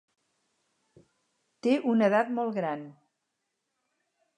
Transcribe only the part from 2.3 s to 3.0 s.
molt gran.